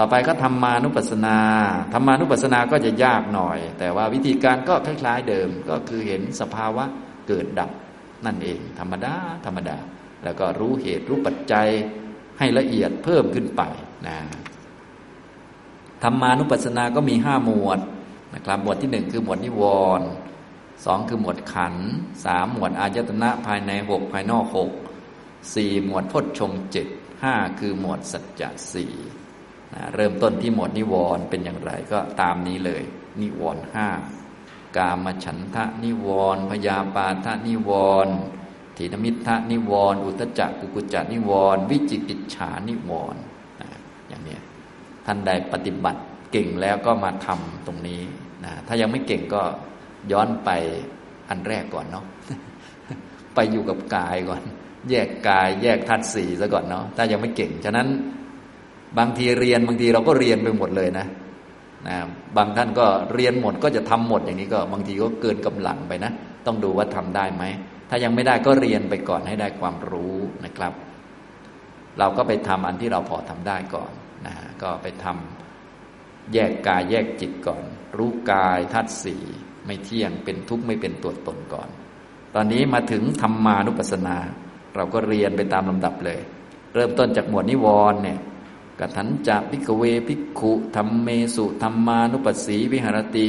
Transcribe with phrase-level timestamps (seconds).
[0.00, 1.38] ต่อไปก็ธรรมานุปัสสนา
[1.92, 6.84] ธรรมานุปัสสนาก็จะยากหน่อย แต่ว่าวิธีการก็คล้ายๆเดิมก็คือเห็นสภาวะ
[7.28, 7.70] เกิดดับ
[8.26, 9.14] นั่นเอง ธรรมดา
[9.46, 9.78] ธรรมดา
[10.24, 11.68] แล้วก็รู้เหตุรู้ปัจจัย
[12.38, 13.62] ให้ละเอียดเพิ่มขึ้นไป
[14.06, 14.18] นะ
[16.02, 17.78] ธรรมานุปัสสนาก็มีห้าหมวด
[18.34, 19.62] นะครับหมวดที่หนึ่งคือหมวดนิว
[19.98, 20.08] รณ์
[20.84, 21.74] สองคือหมวดขัน
[22.24, 24.70] สามหมวดอายตนะภายในหกภายนอกหก
[25.54, 26.86] สี่หมวดพจชงเจ็ด
[27.22, 28.94] ห้าคือหมวดสัจจะสี่
[29.74, 32.82] นะเริ่มต้นที่หมวดนิวรณ์เป็นอย่างไรก็ตามนี้เลย
[33.20, 33.88] นิวรณ์ห้า
[34.76, 37.70] กามฉันทะนิวรณ์พยาปาทะนิว
[38.06, 38.14] รณ์
[38.76, 43.20] ถีนมิทะนิวรณ์อุตจักกุกุจักนิวรณ์วิจิกิจฉานิวรณ์
[44.08, 44.38] อย่างนี้
[45.06, 46.00] ท่านใดปฏิบัติ
[46.32, 48.00] เก่งแล้วก็มาทำตรงนี้
[48.44, 49.42] นะถ้ายังไม่เก่งก็
[50.12, 50.50] ย้อนไป
[51.28, 52.04] อันแรกก่อนเนาะ
[53.34, 54.42] ไปอยู่กับกายก่อน
[54.90, 57.88] แยกกายแยกธาตุสี่ซะก่อนเนาะถ้ายังไม่เก่ง ฉะนั้น
[58.98, 61.06] บางทีเรียนบางทีเราก็เรียนไปหมดเลยนะ
[61.88, 61.96] นะ
[62.36, 66.12] บางท่านก็เรียนหมดก็จะทำหมดอย่างนี้ก็ บางทีก็เกินกำลังไปนะ
[66.46, 67.44] ต้องดูว่าทำได้ไหม
[67.90, 70.72] ถ้ายังไม่ได้ก็เรียนไปก่อนให้ได้ความรู้นะครับ
[71.98, 73.92] เราก็ไปทำอันที่เราพอทำได้ก่อน
[74.26, 77.64] นะก็ไปทำแยกกายแยกจิตก่อน
[77.98, 79.22] รู้กายธาตุสี่
[79.66, 81.68] ไม่เที่ยงเป็นทุกข์ไม่เป็นตัวตนก่อน
[82.34, 84.16] ตอนนี้มาถึงธรรมานุปัสสนา
[84.76, 86.20] เราก็เรียนไปตามลำดับเลย
[86.74, 88.18] เริ่มต้นจากหมวดนิวรณ์เนี่ย
[88.80, 93.28] กถันจะพิกเวพิกขุธรรมเมสุธรรมานุปัสสีวิหารติ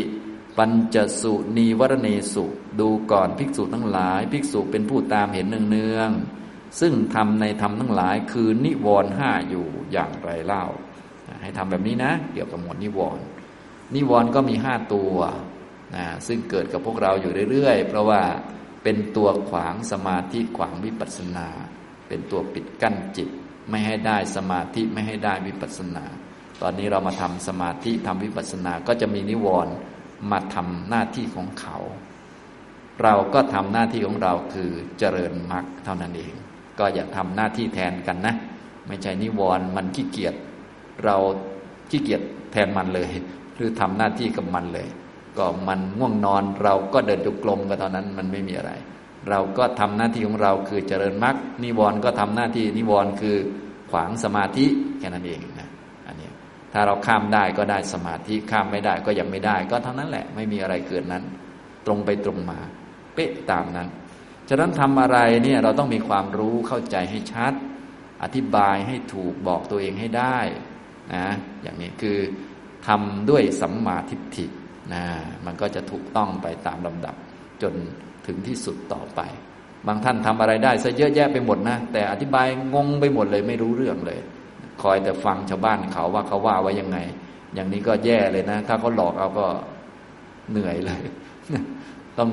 [0.57, 2.45] ปัญจสุนีวรเนสุ
[2.79, 10.65] ดูก่อนภิกษุทั้งหลาย ภิกษุเป็นผู้ตามเห็นเนืองๆซึ่งทำในธรรมทั้งหลายคือนิวรณ์ห้าอยู่อย่างไรเล่า
[11.41, 13.23] ให้ทำแบบนี้นะ เกี่ยวกับหมวดนิวรณ์
[13.95, 15.15] นิวรณ์ก็มีห้าตัว
[15.95, 18.21] นะซึ่งเกิดกับพวกเราอยู่เรื่อยๆ เพราะว่า
[18.83, 21.47] เป็นตัวขวางสมาธิขวางวิปัสสนา
[22.07, 23.29] เป็นตัวปิดกั้นจิต
[23.69, 26.05] ไม่ให้ได้สมาธิไม่ให้ได้วิปัสสนา
[26.61, 29.73] ตอนนี้เรามาทำสมาธิทำวิปัสสนาก็จะมีนิวรณ์
[30.31, 31.77] มาทำหน้าที่ของเขา
[33.03, 36.33] เราก็ทำหน้าที่ของเราคือเจริญมรรคเท่านั้นเอง
[36.79, 38.35] ก็อย่าทำหน้าที่แทนกันนะ
[38.87, 40.35] ไม่ใช่นิวรณ์มันขี้เกียจ
[41.03, 41.17] เรา
[41.89, 42.21] ขี้เกียจ
[42.51, 43.11] แทนมันเลย
[43.55, 44.87] หรือทำหน้าที่กับมันเลย
[45.37, 48.71] ก็มันง่วงนอนเราก็เดินจุกลมก็ตอนนั้นมันไม่มีอะไร
[49.29, 53.37] เราก็ทำหน้าที่ของเราคือเจริญมรรคนิวรณ์ก็ทำหน้าที่นิวรณ์คือ
[53.91, 54.65] ขวางสมาธิ
[54.99, 55.69] แค่นั้นเองนะ
[56.07, 56.29] อันนี้
[56.73, 61.23] ถ้าเราข้ามได้ก็ได้สมาธิข้ามไม่ได้ก็ยังไม่ได้ ก็เท่านั้นแหละไม่มีอะไรเกิดนั้น
[61.85, 62.59] ตรงไปตรงมา
[63.13, 63.87] เป๊ะตามนั้น
[64.49, 67.53] ฉะนั้นทำอะไรเนี่ยเราต้องมีความรู้เข้าใจให้ชัด
[68.23, 70.37] อธิบายให้ถูกบอกตัวเองให้ได้
[71.13, 71.27] นะ
[71.63, 72.17] อย่างนี้คือ
[72.87, 74.45] ทำด้วยสัมมาทิฏฐิ
[74.93, 75.03] นะ
[75.45, 77.15] มันก็จะถูกต้องไปตามลำดับ
[77.61, 77.73] จน
[78.29, 79.21] ถึงที่สุดต่อไป
[79.87, 84.19] บางท่านทำอะไรได้ซะเยอะแยะไปหมดนะ แต่อธิบายงงไปหมดเลยไม่รู้เรื่องเลย
[84.81, 86.97] คอยแต่ฟังชาวบ้านเขาว่าเขาว่าไว้ยังไง
[87.55, 89.47] อย่างนี้ก็แย่เลยนะ ถ้าเขาหลอกเอาก็
[90.51, 91.01] เหนื่อยเลย
[92.17, 92.29] ต้อง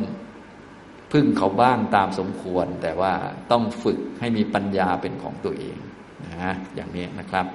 [1.13, 3.13] พึ่งเขาบ้างตามสมควร แต่ว่า
[3.51, 5.79] ต้องฝึกให้มีปัญญาเป็นของตัวเอง
[6.25, 7.47] นะอย่างนี้นะครับ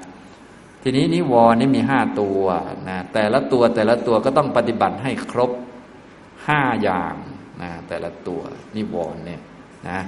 [0.84, 2.42] ทีนี้นิวรณ์นี่มีห้าตัว
[2.90, 5.52] นะแต่ละตัวแต่ละตัวก็ต้องปฏิบัติให้ครบ
[6.48, 7.16] ห้าอย่าง
[7.64, 8.42] นะแต่ละตัว
[8.76, 9.42] นิวรณ์เนี่ย
[9.90, 10.00] นะ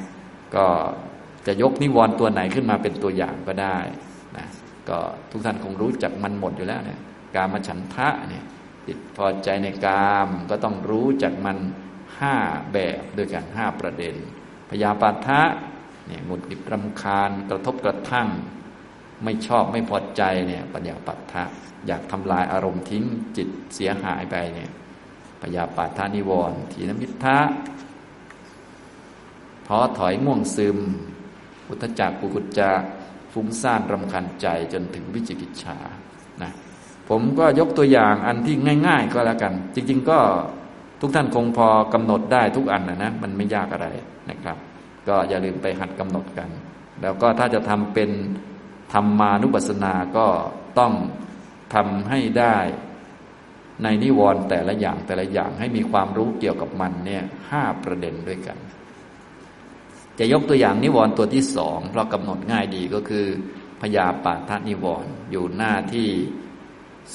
[0.55, 0.65] ก็
[1.47, 3.77] จะยกนิวรณ์ตัวไหนขึ้นมาเป็นตัวอย่างก็ได้
[4.37, 4.47] นะ
[4.89, 4.97] ก็
[5.31, 6.99] ทุกท่านคงรู้จักมันหมดอยู่แล้วเนี่ย
[7.35, 8.43] กามฉันทะเนี่ย
[8.87, 11.57] ติดพอใจในกามก็ต้องรู้จักมัน
[12.19, 12.35] ห้า
[12.73, 14.15] แบบด้วยกันห้าประเด็น
[14.69, 15.41] พยาปาทะ
[16.07, 18.27] เนี่ยหงุดหงิดรำคาญกระทบกระทั่ง
[19.23, 21.43] ไม่ชอบไม่พอใจเนี่ยปัญญาปัฏฐะ
[21.87, 23.03] อยากทำลายอารมณ์ทิ้ง
[23.37, 24.71] จิตเสียหายไปเนี่ย
[25.45, 27.39] ปัญญาปัฏฐานิวรณ์ทีนมิทะ
[29.67, 30.77] ท้อถอยง่วงซึม
[31.67, 32.71] อุทจักกุกุจจะ
[33.33, 35.77] ฟุ้งซ่านรำคาญใจจนถึงวิจิกิจฉา
[36.41, 36.51] นะ
[37.09, 38.55] ผมก็ยกตัวอย่างอันที่
[38.87, 40.19] ง่าย ๆ ก็แล้วกัน จริง ๆ ก็
[41.01, 43.87] ทุกท่านคงพอกำหนดได้ทุกอันนะนะมันไม่ยากอะไร
[44.29, 44.57] นะครับ
[45.07, 46.49] ก็อย่าลืมไปหัดกำหนดกัน
[47.01, 48.09] แล้วก็ถ้าจะทำเป็น
[48.93, 50.27] ธรรมานุปัสสนาก็
[50.79, 50.93] ต้อง
[51.73, 52.57] ทำให้ได้
[53.83, 58.57] ในนิวรณ์แต่ละอย่างแต่ละอย่างให้มีความรู้เกี่ยวกับมันเนี่ยห้าประเด็นด้วยกัน
[60.19, 63.25] จะยกตัวอย่างนิวรณ์ตัวที่สองเพราะกำหนดง่ายดีก็คือ
[63.81, 66.09] พยาปาทานิวรณ์อยู่หน้าที่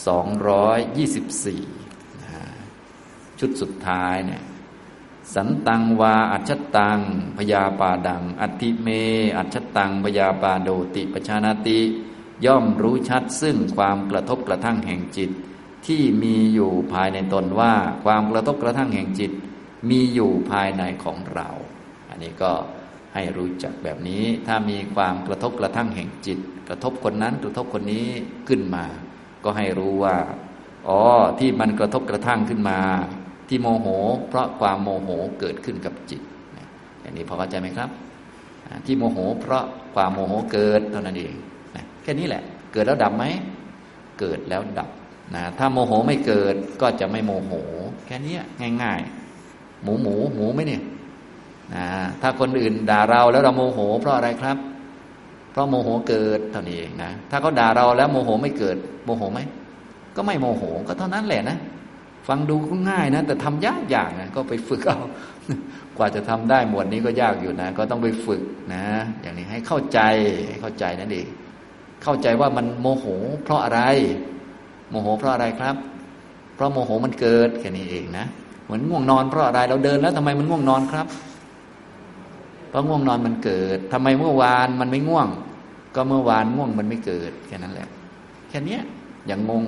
[0.07, 1.63] สองร้อยยี่สิบสี่
[3.39, 4.43] ชุดสุดท้ายเนี่ย
[5.35, 7.01] สันตังวาอัจฉตัง
[7.37, 8.89] พยาปาดัง อัติเม
[9.37, 11.81] อัจฉตังพยาปาโดติปชานาติ
[12.47, 15.31] ย่อมรู้ชัดซึ่งความกระทบกระทั่งแห่งจิต
[15.89, 17.73] ที่มีอยู่ภายในตนว่า
[18.05, 19.33] ความกระทบกระทั่งแห่งจิต
[19.91, 21.49] มีอยู่ภายในของเรา
[22.09, 22.53] อันนี้ก็
[23.15, 26.39] ให้รู้จักแบบนี้ ถ้ามีความกระทบกระทั่งแห่งจิต
[26.69, 28.07] กระทบคนนั้นกระทบคนนี้
[28.49, 28.85] ขึ้นมา
[29.45, 30.17] ก็ให้รู้ว่า
[30.89, 31.01] อ๋อ
[31.39, 32.79] ที่มันกระทบกระทั่งขึ้นมา
[33.49, 33.87] ที่โมโห
[34.29, 36.23] เพราะความโมโหเกิดขึ้นกับจิต
[37.01, 37.91] อย่างนี้พอเข้าใจไหมครับ
[38.87, 39.65] ที่โมโห เพราะ
[39.95, 41.35] ความโมโหเกิดเท่านั้นเอง
[42.03, 42.43] แค่นี้แหละ
[42.73, 43.25] เกิดแล้วดับไหม
[44.19, 44.89] เกิดแล้วดับ
[45.35, 47.53] นะถ้าโมโหไม่เกิดก็จะไม่โมโห
[48.07, 48.35] แค่นี้
[48.83, 49.01] ง่าย
[49.43, 50.83] ๆ หมูหมูหมูไหมเนี่ย
[51.75, 51.87] นะ
[52.23, 54.57] ถ้าคนอื่นด่าเราแล้วเราโมโห เพราะอะไรครับ
[55.51, 59.41] เพราะโมโหเกิดเท่านี้เองนะถ้าเขาด่าเราแล้วโมโหไม่เกิด โมโหไหม
[60.17, 61.59] ก็ไม่โมโหก็เท่านั้นแหละนะ
[62.29, 64.99] ฟังดูก็ง่ายนะ แต่ทำยากอย่างนะก็ไปฝึกเอา
[65.97, 68.43] กว่าจะทำได้หมวดนี้ก็ยากอยู่นะ ก็ต้องไปฝึก
[68.75, 68.85] นะ
[69.23, 70.01] อย่างนี้ให้เข้าใจ
[70.49, 71.27] ให้เข้าใจนั่นเอง
[72.05, 73.05] เข้าใจว่ามันโมโห
[73.45, 73.81] เพราะอะไร
[74.91, 75.77] โมโหเพราะอะไรครับ
[76.55, 78.25] เพราะโมโหมันเกิดแค่นี้เองนะ
[78.65, 81.07] เหมือนง่วงนอนเพราะอะไรเราเดินแล้วทำไมมันง่วงนอนครับ
[82.69, 85.29] เพราะง่วงนอนมันเกิดทำไมเมื่อวานมันไม่ง่วง
[85.95, 87.89] ก็เมื่อวานง่วงมันไม่เกิดแค่นั้นแหละ
[88.49, 88.79] แค่นี้
[89.27, 89.65] อย่างงง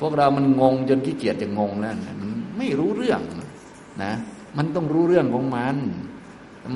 [0.00, 3.20] พวกเรามันงงจนขี้เกียจจะงงแล้วมันไม่รู้เรื่อง
[4.02, 4.12] นะ
[4.56, 5.76] มันต้องรู้เรื่องของมัน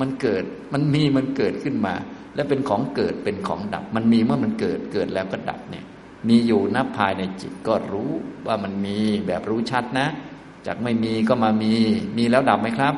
[0.01, 0.43] มันเกิด
[0.73, 1.93] มันมีมันเกิดขึ้นมา
[2.35, 5.85] และเป็นของเกิดเป็นของดับ มันมีเมื่อมันเกิดเกิดแล้วก็ดับเนี่ย
[6.27, 8.11] มีอยู่นับภายในจิตก็รู้
[8.47, 8.97] ว่ามันมี
[9.27, 10.07] แบบรู้ชัดนะ
[10.65, 11.73] จากไม่มีก็มามี
[12.17, 12.95] มีแล้วดับไหมครับ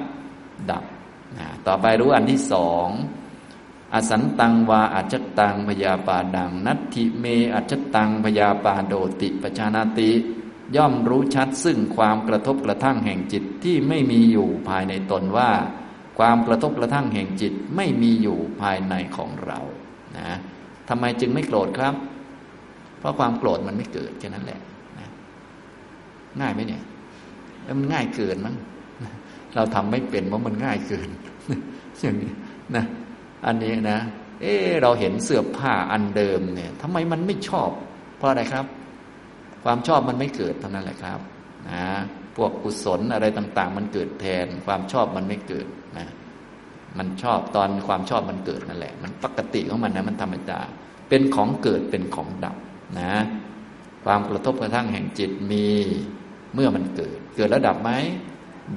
[0.72, 0.84] ดับ
[1.38, 2.88] นะต่อไปรู้อันที่สอง
[3.94, 7.25] อสันตังวาอัจจตังพยาปาดัง นัตถิเม
[7.56, 10.12] อัจจตังพยาปาโดติปชานาติ
[10.76, 15.52] ย่อมรู้ชัดซึ่งความกระทบกระทั่งแห่งจิตที่ไม่มีอยู่ภายในตนว่า
[16.19, 19.60] ความกระทบกระทั่งแห่งจิตไม่มีอยู่ภายในของเรา
[20.18, 20.38] นะ
[20.90, 21.96] ทำไมจึงไม่โกรธครับ
[23.04, 24.60] เพราะความโกรธมันไม่เกิดแค่นั้นแหละ
[25.00, 25.10] นะ
[26.42, 26.84] ง่ายไหมเนี่ย
[27.64, 28.56] แล้วมันง่ายเกินมั้ง
[29.56, 31.10] เราทำไม่เป็นเพราะมันง่ายเกิน
[32.02, 32.32] อย่างนี้
[32.76, 32.86] นะ
[33.46, 34.00] อันนี้นะ
[34.42, 37.70] เออเราเห็นเสื้อผ้าอันเดิมเนี่ยทำไมมันไม่ชอบ
[38.18, 38.66] เพราะอะไรครับ
[39.64, 41.20] ความชอบมันไม่เกิดเท่านั้นแหละครับ
[41.70, 41.84] นะ
[42.36, 45.68] พวกกุศลอะไรต่าง ๆ มันเกิดแทน ความชอบมันไม่เกิด
[45.98, 46.08] นะ
[46.98, 50.60] มันชอบตอนความชอบมันเกิดนั่นแหละ มันปกติของมันนะมันธรรมดา
[51.10, 52.56] เป็นของเกิดเป็นของดับ
[53.00, 53.13] นะ
[54.06, 55.68] ความกระทบกระทั่งแห่งจิตมี
[56.54, 57.92] เมื่อมันเกิด เกิดแล้วดับไหม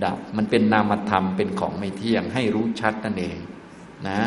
[0.04, 3.38] ดับมันเป็นนามธรรมเป็นของไม่เที่ยง ให้รู้ชัดนั่นเอง
[4.08, 4.18] นะ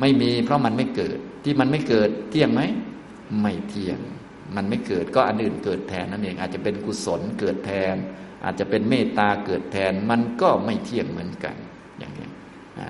[0.00, 2.62] ไม่มีเพราะมันไม่เกิด ที่มันไม่เกิดเที่ยงไหม
[3.40, 3.98] ไม่เที่ยง
[4.56, 7.96] มันไม่เกิดก็อันอื่นเกิดแทนนั่นเอง อาจจะเป็นกุศลเกิดแทน
[8.44, 11.56] อาจจะเป็นเมตตาเกิดแทน มันก็ไม่เที่ยงเหมือนกัน
[11.98, 12.28] อย่างนี้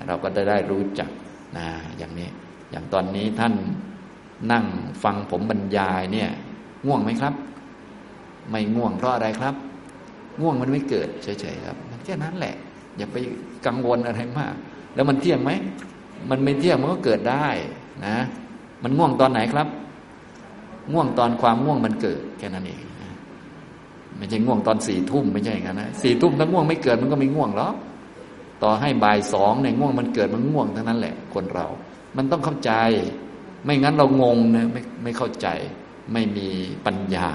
[0.07, 1.09] เราก็ได้รู้จัก
[1.57, 1.67] นะ
[1.97, 2.29] อย่างนี้
[2.71, 3.53] อย่างตอนนี้ท่าน
[4.51, 4.65] นั่ง
[5.03, 6.29] ฟังผมบรรยายเนี่ย
[6.85, 7.33] ง่วงไหมครับ
[8.49, 9.55] ไม่ง่วงเพราะอะไรครับ
[10.41, 12.55] ง่วงมันไม่เกิดเฉยๆครับแค่นั้นแหละ
[12.97, 13.17] อย่าไป
[13.65, 14.53] กังวลอะไรมาก
[14.95, 15.51] แล้วมันเที่ยงไหม
[16.29, 17.47] มันไม่เที่ยงมันก็เกิดได้
[18.05, 18.17] นะ
[18.83, 19.67] มันง่วงตอนไหนครับ
[20.93, 22.81] ง่วงตอนความง่วงมันเกิดแค่นั้นเอง
[24.17, 27.75] ไม่ใช่ง่วงตอนสี่ทุ่มไม่ใช่อย่างนั้นนะสี่ทุ่มถ้าง่วงไม่เกิดมันก็ไม่ง่วงหรอก
[28.63, 31.67] ต่อให้บ่ายสองในง่วงมันเกิดมันง่วงทั้งนั้นแหละ คนเรา
[32.17, 32.71] มันต้องเข้าใจ
[33.65, 35.47] ไม่งั้นเรางงนะไม่ไม่เข้าใจ
[36.13, 36.47] ไม่มี
[36.85, 37.29] ปัญญา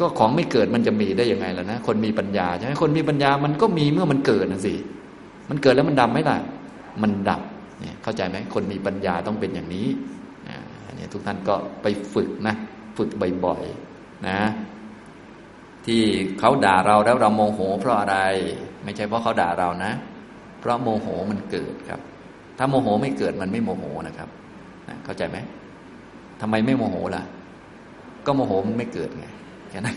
[0.00, 4.74] ก็ของไม่เกิดมันจะมีได้ยังไงล่ะนะ คนมีปัญญาใช่ไหมคนมีปัญญามันก็มีเมื่อมันเกิดนะสิ
[5.50, 6.36] มันเกิดแล้วมันดำไหมล่ะ
[7.02, 7.42] มันดับ
[7.80, 9.88] เนี่ยเข้าใจไหมคนมีปัญญาต้องเป็นอย่างนี้
[10.86, 12.54] อันนี้ทุกท่านก็ไปฝึกนะ
[12.98, 13.10] ฝึก
[13.44, 14.40] บ่อยๆนะ
[15.86, 16.02] ที่
[16.38, 18.16] เขาด่าเราแล้วเราโมโห เพราะอะไร
[18.84, 19.92] ไม่ใช่เพราะเขาด่าเรานะ
[20.60, 22.00] เพราะโมโหมันเกิดครับ
[22.58, 24.28] ถ้าโมโหไม่เกิดมันไม่โมโหนะครับ
[25.04, 25.38] เข้าใจไหม
[26.40, 27.22] ทำไมไม่โมโหล่ะ
[28.26, 29.26] ก็โมโหมันไม่เกิดไง
[29.70, 29.96] แค่นั้น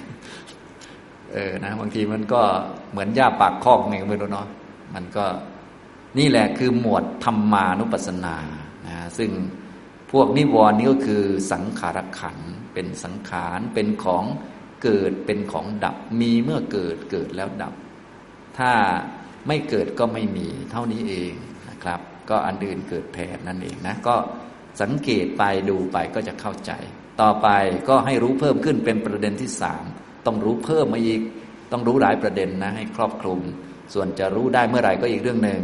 [1.33, 2.41] เออนะบางทีมันก็
[2.91, 4.47] เหมือนหญ้าปากคอกไงไม่รู้เนาะ
[4.95, 5.25] มันก็
[6.17, 8.37] นี่แหละคือหมวดธรรมานุปัสสนา
[8.87, 9.29] นะซึ่ง
[10.11, 12.37] พวกนิวรณ์นี้ก็คือสังขารขัน
[12.73, 14.23] เป็นสังขารเป็นของ
[14.83, 17.73] เกิดเป็นของดับมีเมื่อเกิดเกิดแล้วดับ
[18.57, 18.71] ถ้า
[19.47, 21.33] ไม่เกิดก็ไม่มีเท่านี้เอง
[21.69, 24.15] นะครับ ก็อันอื่นเกิดแทนนั่นเองนะก็
[24.81, 26.71] สังเกตไปดูไปก็จะเข้าใจ
[27.21, 27.47] ต่อไป
[27.89, 29.83] ก็ให้รู้เพิ่มขึ้นเป็นประเด็นที่สาม
[30.25, 31.21] ต้องรู้เพิ่มมาอีก
[31.71, 33.39] ต้องรู้หลายประเด็นนะให้ครอบคลุม
[33.93, 35.61] ส่วนจะรู้ได้เมื่อไหร่ก็อีกเรื่องหนึ่ง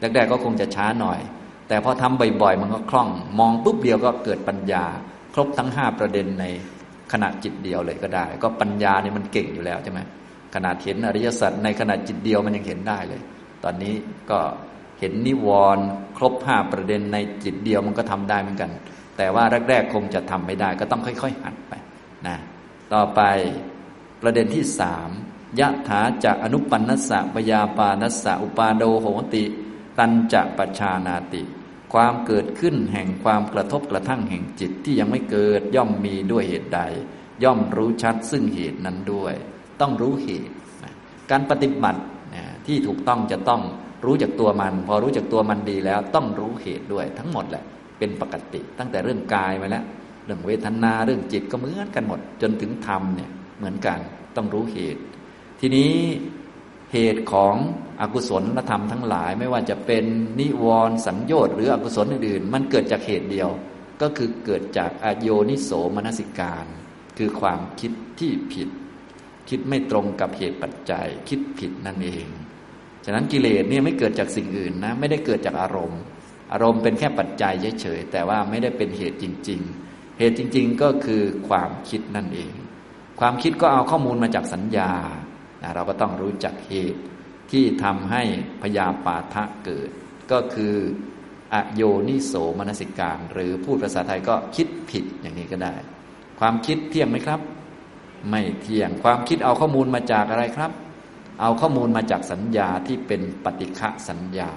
[0.00, 1.20] แรกๆก็คงจะช้าหน่อย
[1.68, 3.08] แต่พอทำบ่อยๆ มันก็คล่อง
[3.38, 4.84] มองปุ๊บเดียวก็เกิดปัญญา
[5.34, 6.44] ครบทั้งห้าประเด็นใน
[7.12, 10.00] ขณะจิตเดียวเลยก็ได้ ก็ปัญญาเนี่ยมันเก่งอยู่แล้วใช่ไหม
[10.54, 13.20] ขนาดเห็นอริยสัจในขณะจิตเดียวมันยังเห็นได้เลย
[13.64, 13.94] ตอนนี้
[14.30, 14.38] ก็
[14.98, 15.84] เห็นนิวรณ์
[16.16, 18.70] ครบห้าประเด็นในจิตเดียวมันก็ทำได้เหมือนกัน
[19.16, 21.72] แต่ว่าแรกๆคงจะทำไม่ได้ ก็ต้องค่อย ๆ หัดไป
[22.26, 22.36] นะ
[22.92, 23.20] ต่อไป
[24.22, 25.10] ประเด็นที่สาม
[25.60, 29.44] ยะถาจากอนุปันนัสสะปยาปานัสสะอุปาโดโหติ
[29.98, 31.42] ตันจะปชานาติ
[31.92, 36.80] ความเกิดขึ้นแห่งความกระทบกระทั่งแห่งจิตที่ยังไม่เกิดย่อมมีด้วยเหตุใด
[37.44, 39.34] ย่อมรู้ชัดซึ่งเหตุนั้นด้วย
[39.80, 40.54] ต้องรู้เหตุ
[41.30, 42.00] การปฏิบัติ
[42.66, 43.62] ที่ถูกต้องจะต้อง
[44.04, 47.64] รู้จักตัวมัน พอรู้จักตัวมันดีแล้ว ต้องรู้เหตุด้วยทั้งหมดแหละ
[47.98, 49.84] เป็นปกติตั้งแต่เรื่องกายมาแล้ว
[50.24, 53.98] เรื่องเวทนาเรื่องจิตก็เหมือนกันหมด จนถึงธรรมเนี่ยเหมือนกัน
[54.36, 55.02] ต้องรู้เหตุ
[55.60, 55.94] ทีนี้
[56.92, 57.54] เหตุของ
[58.00, 60.04] อกุศลธรรมทั้งหลาย ไม่ว่าจะเป็น
[60.40, 63.50] นิวรณ์สัญญต์หรืออกุศลอื่นๆ มันเกิดจากเหตุเดียว
[64.00, 66.66] ก็คือเกิดจากอโยนิโสมนสิการ
[67.18, 68.68] คือความคิดที่ผิด
[69.48, 72.26] คิดไม่ตรงกับเหตุปัจจัย คิดผิดนั่นเอง
[73.08, 76.00] ฉะนั้นกิเลสเนี่ยไม่เกิดจากสิ่งอื่นนะ ไม่ได้เกิดจากอารมณ์
[76.52, 79.60] อารมณ์เป็นแค่ปัจจัยเฉยๆแต่ว่าไม่ได้เป็นเหตุจริง
[79.90, 82.52] ๆ เหตุจริง ๆ ก็คือความคิดนั่นเอง
[83.20, 84.90] ความคิดก็เอาข้อมูลมาจากสัญญา
[85.74, 87.00] เราก็ต้องรู้จักเหตุ
[87.50, 88.22] ที่ทำให้
[88.62, 89.90] พยาปาทะเกิด
[90.32, 90.74] ก็คือ
[91.54, 95.74] อโยนิโสมนสิการ หรือพูดภาษาไทยก็คิดผิดอย่างนี้ก็ได้
[96.40, 97.40] ความคิดเที่ยงไหมครับ
[98.28, 100.70] ไม่เที่ยง ความคิดเอาข้อมูลมาจากอะไรครับ
[101.40, 104.50] เอาข้อมูลมาจากสัญญาที่เป็นปฏิฆะสัญญา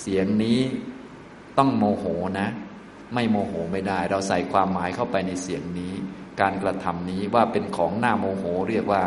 [0.00, 0.60] เสียงนี้
[1.58, 2.04] ต้องโมโห
[2.40, 2.48] นะ
[3.14, 5.92] ไม่โมโหไม่ได้ เราใส่ความหมายเข้าไปในเสียงนี้
[6.40, 9.02] การกระทำนี้ว่าเป็นของหน้าโมโห เรียกว่า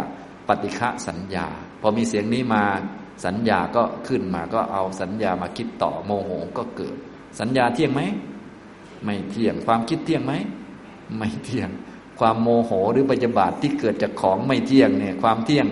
[0.48, 1.48] ปฏิฆะสัญญา
[1.82, 2.64] พอมีเสียงนี้มา
[3.26, 6.96] สัญญาก็ขึ้นมาก็เอาสัญญามาคิดต่อโมโหก็เกิด
[7.40, 8.02] สัญญาเที่ยงไหม
[9.04, 10.34] ไม่เที่ยงความคิดเที่ยงไหม
[11.18, 11.70] ไม่เที่ยง
[12.20, 15.68] ความโมโหหรือปัจจบาทที่เกิดจากของไม่เที่ยงเนี่ยความเที่ยง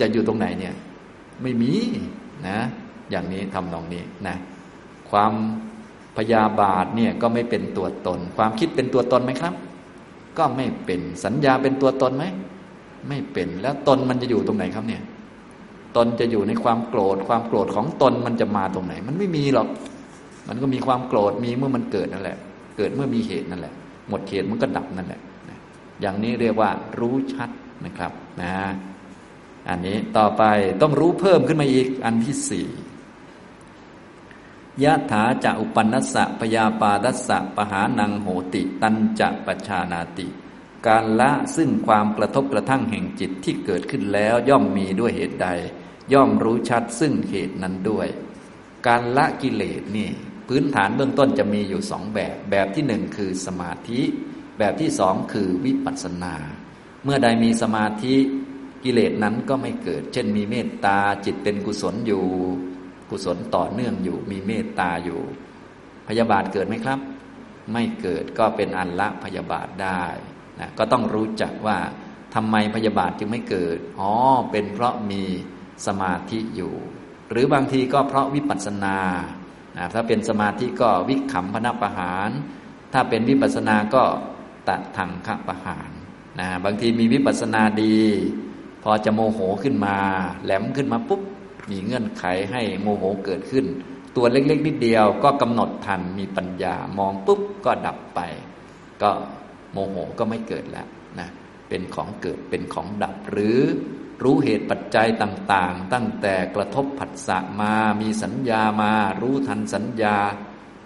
[0.00, 0.74] จะอยู่ตรงไหนเนี่ย
[1.42, 1.72] ไม่มี
[2.48, 2.58] นะ
[3.10, 4.36] อย่างนี้ทำนองนี้นะ
[5.10, 5.32] ความ
[6.16, 9.54] พยาบาทเนี่ยก็ไม่เป็นตัวตน ความคิดเป็นตัวตนไหมครับ
[10.38, 12.24] ก็ไม่เป็นสัญญาเป็นตัวตนไหม
[13.08, 15.02] ไม่เป็นแล้วตนมันจะอยู่ตรงไหนครับเนี่ย
[15.96, 19.68] ตนจะอยู่ในความโกรธ ความโกรธของตนมันจะมาตรงไหน มันไม่มีหรอก
[20.48, 22.36] มันก็มีความโกรธมีเมื่อมันเกิดนั่นแหละ
[22.76, 23.74] เกิดเมื่อมีเหตุนั่นแหละ
[24.08, 25.20] หมดเหตุมันก็ดับนั่นแหละ
[26.00, 27.50] อย่างนี้เรียกว่ารู้ชัด
[27.86, 28.12] นะครับ
[28.42, 28.52] นะ
[29.68, 30.42] อันนี้ต่อไป
[30.80, 32.66] ต้องรู้เพิ่มขึ้นมาอีกอันที่สี่
[34.82, 40.26] ยะถาจะอุปนัสสะพยาปาดัสสะปหานังโหติ ตันจะปชานาติ
[40.86, 45.48] การละซึ่งความกระทบกระทั่งแห่งจิตที่เกิดขึ้นแล้วย่อมมีด้วยเหตุใด
[46.12, 48.08] ย่อมรู้ชัดซึ่งเหตุนั้นด้วย
[48.86, 50.10] การละกิเลสนี่
[50.48, 54.00] พื้นฐานเบื้องต้นจะมีอยู่สองแบบ แบบที่หนึ่งคือสมาธิ
[54.58, 56.34] แบบที่สองคือวิปัสสนา
[57.04, 58.14] เมื่อใดมีสมาธิ
[58.86, 62.24] กิเลสนั้นก็ไม่เกิด เช่น มีเมตตาจิตเป็นกุศลอยู่
[63.10, 65.20] กุศลต่อเนื่องอยู่ มีเมตตาอยู่
[66.08, 66.98] พยาบาทเกิดไหมครับ
[67.72, 70.04] ไม่เกิดก็เป็นอันละพยาบาทได้
[70.60, 71.78] นะก็ต้องรู้จักว่า
[72.34, 74.12] ทำไมพยาบาทจึงไม่เกิด อ๋อ
[74.50, 75.22] เป็นเพราะมี
[75.86, 76.74] สมาธิอยู่
[77.30, 78.98] หรือบางทีก็เพราะวิปัสสนา
[79.76, 82.30] นะถ้าเป็นสมาธิก็วิขำพนัประหาร
[82.92, 84.04] ถ้าเป็นวิปัสสนาก็
[84.68, 85.90] ตัดทังคประหาร
[86.40, 87.98] นะบางทีมีวิปัสสนาดี
[88.88, 89.96] อจะโมโหขึ้นมา
[90.44, 91.22] แหลมขึ้นมาปุ๊บ
[91.70, 93.66] มีเงื่อนไขให้โมโหเกิดขึ้น
[94.16, 98.20] ตัวเล็กๆนิดเดียวก็กำหนดทันมีปัญญามองปุ๊บก็ดับไป
[99.02, 99.10] ก็
[99.72, 100.86] โมโหก็ไม่เกิดแล้ว
[101.18, 101.28] นะ
[101.68, 103.58] เป็นของเกิดเป็นของดับหรือ
[104.22, 110.16] รู้เหตุปัจจัยต่างๆ ตั้งแต่กระทบผัสสะมามีสัญญามา รู้ทันสัญญา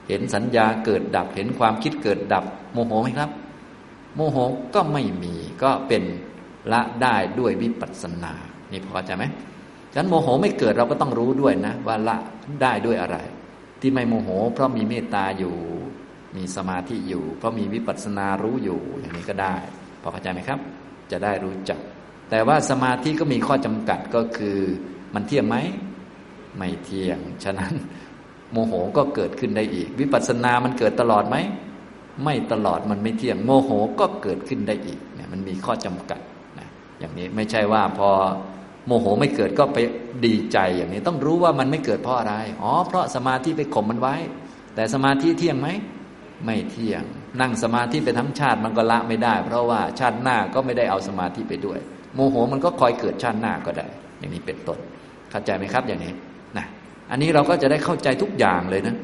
[0.09, 3.30] เห็นสัญญาเกิดดับ เห็นความคิดเกิดดับ โมโหไหมครับ
[4.14, 4.37] โมโห
[4.75, 6.02] ก็ไม่มีก็เป็น
[6.73, 8.33] ละได้ด้วยวิปัสสนา
[8.73, 9.25] นี่พอใจไหม
[9.93, 12.17] ฉะนั้นโมโหไม่เกิดเราก็ต้องรู้ด้วยนะ ว่าละ
[12.62, 13.17] ได้ด้วยอะไร
[13.81, 15.55] ที่ไม่โมโห เพราะมีเมตตาอยู่
[16.37, 19.55] มีสมาธิอยู่ เพราะมีวิปัสสนารู้อยู่ อย่างนี้ก็ได้
[20.02, 20.59] พอเข้าใจไหมครับ
[21.11, 21.79] จะได้รู้จัก
[22.31, 24.59] แต่ว่าสมาธิก็มีข้อจำกัดก็คือ
[25.14, 25.57] มันเที่ยงไหม
[26.57, 27.75] ไม่เที่ยง ฉะนั้น
[28.52, 31.37] โมโหก็เกิดขึ้นได้อีก วิปัสสนามันเกิดตลอดไหม
[32.25, 36.21] ไม่ตลอดมันไม่เที่ยง โมโหก็เกิดขึ้นได้อีกเนี่ยมันมีข้อจำกัด
[37.00, 38.11] อย่างนี้ไม่ใช่ว่าพอ
[38.87, 39.78] โมโหไม่เกิดก็ไป
[40.26, 44.14] ดีใจอย่างนี้ต้องรู้ว่ามันไม่เกิดเพราะอะไร อ๋อ เพราะสมาธิไปข่มมันไว้
[44.75, 45.69] แต่สมาธิเที่ยงไหม
[46.45, 47.02] ไม่เที่ยง
[47.40, 51.78] นั่งสมาธิไปทั้งชาติมันก็ละไม่ได้ เพราะว่าชาติหน้าก็ไม่ได้เอาสมาธิไปด้วย
[52.14, 53.87] โมโหมันก็คอยเกิดชาติหน้าก็ได้
[54.19, 54.78] อย่างนี้เป็นต้น
[55.30, 56.12] เข้าใจไหมครับอย่างนี้
[56.57, 56.66] นะ
[57.11, 58.97] อันนี้เราก็จะได้เข้าใจทุกอย่างเลยนะ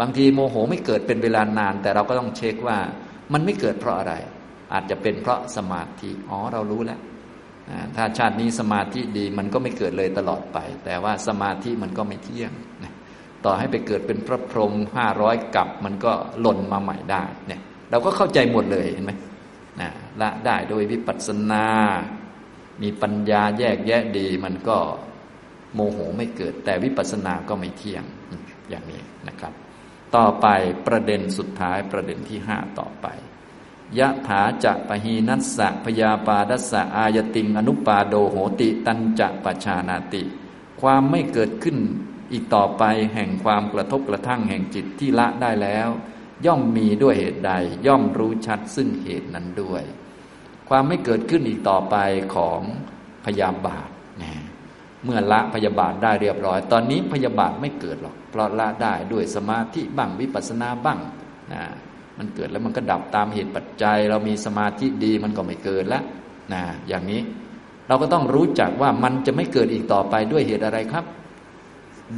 [0.00, 2.78] บางทีโมโหไม่เกิดเป็นเวลานาน แต่เราก็ต้องเช็คว่า
[3.32, 4.14] มันไม่เกิดเพราะอะไร
[4.72, 7.00] อาจจะเป็นเพราะสมาธิอ๋อเรารู้แล้ว
[7.96, 12.52] ถ้าชาตินี้สมาธิดีมันก็ไม่เกิดเลยตลอดไป แต่ว่าสมาธิมันก็ไม่เที่ยง
[13.44, 19.12] ต่อให้ไปเกิดเป็นพระพรหมห้าร้อยกับ มันก็หล่นมาใหม่ได้เนี่ยเราก็เข้าใจหมดเลยเห็นไหม
[19.80, 19.90] นะ
[20.20, 21.66] ละได้โดยวิปัสสนา
[22.82, 24.78] มีปัญญาแยกแยะดี มันก็
[25.74, 28.04] โมโหไม่เกิด แต่วิปัสสนาก็ไม่เที่ยง
[28.70, 29.52] อย่างนี้นะครับ
[30.16, 30.46] ต่อไป
[30.86, 33.06] ประเด็นสุดท้ายประเด็นที่ห้าต่อไป
[33.98, 40.22] ยะถาจะปะหีนัสสะพยาปาดัสสะอายติงอนุปาโดโหติตันจะปชานาติ
[40.80, 41.78] ความไม่เกิดขึ้น
[42.32, 42.82] อีกต่อไป
[43.14, 45.88] แห่งความกระทบกระทั่งแห่งจิตที่ละได้แล้ว
[46.46, 47.52] ย่อมมีด้วยเหตุใด
[47.86, 49.82] ย่อมรู้ชัดซึ่งเหตุนั้นด้วย
[50.68, 51.96] ความไม่เกิดขึ้นอีกต่อไป
[52.34, 52.60] ของ
[53.24, 53.88] พยาบาท
[54.22, 54.32] นะ
[55.04, 60.98] เมื่อละพยาบาทได้เรียบร้อย ตอนนี้พยาบาทไม่เกิดหรอก เพราะละได้ด้วยสมาธิบ้างวิปัสสนาบ้าง
[61.52, 61.62] นะ
[62.18, 66.02] มันเกิดแล้วมันก็ดับตามเหตุปัจจัย เรามีสมาธิดีมันก็ไม่เกิดแล้ว
[66.52, 67.20] นะอย่างนี้
[67.88, 71.04] เราก็ต้องรู้จักว่ามันจะไม่เกิดอีกต่อไปด้วยเหตุอะไรครับ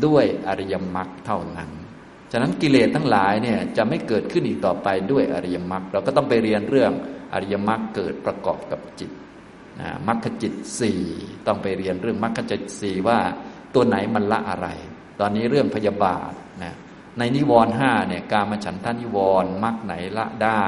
[0.06, 1.70] ด้วยอริยมรรคเท่านั้น
[2.32, 6.92] ฉะนั้นกิเลสทั้งหลายเนี่ยจะไม่เกิดขึ้นอีกต่อไปด้วยอริยมรรคเราก็ต้องไปเรียนเรื่อง
[7.34, 9.10] อริยมรรคเกิดประกอบกับจิต
[9.80, 11.02] นะมรรคจิตสี่
[11.46, 13.18] ต้องไปเรียนเรื่องมรรคจิตสี่ว่า
[13.74, 14.68] ตัวไหนมันละอะไร
[15.20, 16.74] ตอนนี้เรื่องพยาบาทนะ
[17.18, 20.64] ในนิวรณ์ห้าเนี่ยการมาฉันทานิวรณ์มรรคไหนละได้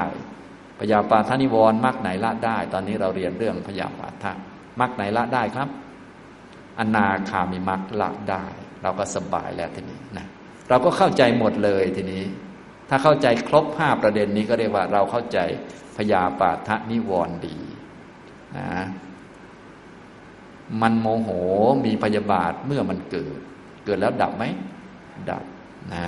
[0.79, 4.31] พยาปาทานิวรณ์มรรคไหนละได้ ตอนนี้เราเรียนเรื่องพยาปาทะ
[4.79, 5.69] มรรคไหนละได้ครับ
[6.79, 8.45] อนาคามิมรรคละได้
[8.83, 10.25] เราก็สบายแล้วทีนี้นะ
[10.69, 12.23] เราก็เข้าใจหมดเลยทีนี้
[12.89, 15.39] ถ้าเข้าใจครบห้าประเด็นนี้ก็เรียกว่าเราเข้าใจ
[15.97, 17.57] พยาปาทะนิวรณ์ดี
[18.57, 18.69] นะ
[20.81, 21.29] มันโมโห
[21.85, 23.39] มีพยาบาทเมื่อมันเกิด
[23.85, 24.43] เกิดแล้วดับไหม
[25.29, 25.43] ดับ
[25.93, 25.95] น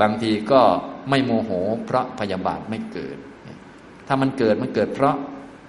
[0.00, 0.62] บางทีก็
[1.10, 1.50] ไม่โมโห
[1.84, 3.16] เพราะพยาบาทไม่เกิด
[4.06, 5.16] ถ้ามันเกิดมันเกิดเพราะ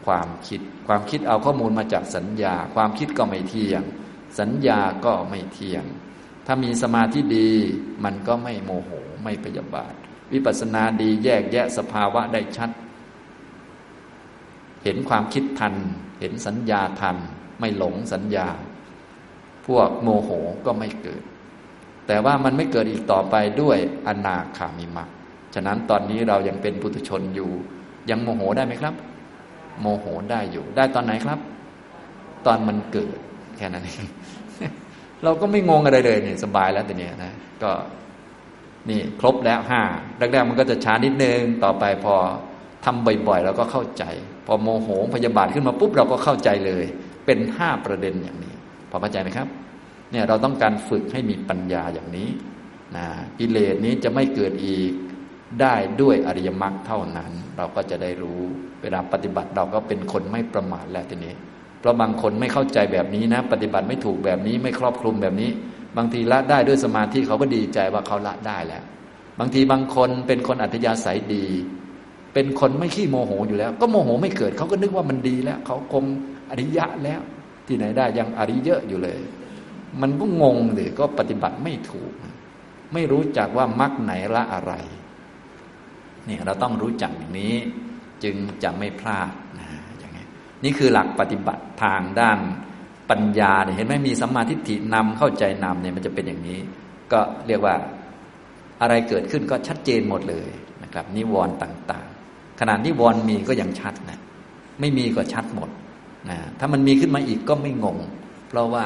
[0.05, 3.83] ความคิด ความคิดเอาข้อมูลมาจากสัญญา ความคิดก็ไม่เที่ยง
[4.39, 5.83] สัญญาก็ไม่เที่ยง
[6.45, 7.51] ถ้ามีสมาธิดี
[8.03, 8.91] มันก็ไม่โมโห
[9.23, 9.93] ไม่พยาบาท
[10.33, 12.69] วิปัสสนาดีแยกแยะสภาวะได้ชัด
[14.83, 15.75] เห็นความคิดทัน
[16.19, 17.17] เห็นสัญญาทัน
[17.59, 18.47] ไม่หลงสัญญา
[19.67, 20.29] พวกโมโห
[20.65, 21.23] ก็ไม่เกิด
[22.11, 25.09] แต่ว่ามันไม่เกิดอีกต่อไปด้วยอนาคามิมัก
[25.55, 27.51] ฉะนั้นตอนนี้เรายังเป็นปุถุชนอยู่
[28.09, 28.93] ยังโมโหได้ไหมครับ
[29.81, 31.39] โมโหได้อยู่ ได้ตอนไหนครับ
[32.45, 33.17] ตอนมันเกิด
[33.57, 34.05] แค่นั้นเอง
[35.23, 37.71] เราก็ไม่งงอะไรเลยนี่สบายแล้วแต่เนี้ยนะก็
[38.89, 39.81] นี่ครบแล้วห้า
[40.17, 42.15] แรกๆมันก็จะช้านิดนึงต่อไปพอ
[42.85, 44.03] ทำบ่อยๆเราก็เข้าใจ
[44.47, 46.85] พอโมโหพยาบาทขึ้นมาปุ๊บเราก็เข้าใจเลย
[47.25, 48.53] เป็นห้าประเด็นอย่างนี้
[48.89, 49.47] พอเข้าใจไหมครับ
[50.11, 52.29] เนี่ยเราต้องการฝึกให้มีปัญญาอย่างนี้
[52.95, 53.07] นะ
[53.39, 54.91] กิเลสนี้จะไม่เกิดอีก
[55.61, 58.41] ได้ด้วยอริยมรรคเท่านั้น เราก็จะได้รู้
[58.81, 61.33] เวลาปฏิบัติเราก็เป็นคนไม่ประมาทแล้วทีนี้
[61.79, 65.49] เพราะบางคนไม่เข้าใจแบบนี้นะ ปฏิบัติไม่ถูกแบบนี้ไม่ครอบคลุมแบบนี้
[65.97, 68.83] บางทีละได้ด้วยสมาธิเขาก็ดีใจว่าเขาละได้แล้ว
[69.39, 71.45] บางทีบางคนเป็นคนอัธยาศัยดี
[72.33, 76.05] เป็นคนไม่ขี้โมโหอยู่แล้ว ก็โมโหไม่เกิดเขาก็นึกว่ามันดีแล้ว เขาคง
[76.49, 77.21] อริยะแล้ว
[77.67, 79.19] ที่ไหนได้ยังอริยะอยู่เลย
[80.01, 82.13] มันก็งงเลยก็ปฏิบัติไม่ถูก
[82.93, 84.73] ไม่รู้จักว่ามรรคไหนละอะไร
[86.25, 87.55] เนี่ยเราต้องรู้จักอย่างนี้
[88.23, 89.67] จึงจะไม่พลาดนะ
[89.99, 90.25] อย่างนี้
[90.63, 92.39] นี่คือหลักปฏิบัติทางด้าน
[93.09, 96.59] ปัญญาเนี่ยเห็นไหมมีสัมมาทิฏฐินำเข้าใจนำเนี่ยมันจะเป็นอย่างนี้
[97.11, 97.75] ก็เรียกว่า
[98.81, 100.49] อะไรเกิดขึ้นก็ชัดเจนหมดเลย
[100.83, 104.19] นะครับ นิวรณ์ต่าง ๆ ขนาดนิวรณ์มีก็ยังชัดนะ
[104.79, 105.69] ไม่มีก็ชัดหมด
[106.29, 107.97] นะถ้ามันมีขึ้นมาอีกก็ไม่งง
[108.49, 108.85] เพราะว่า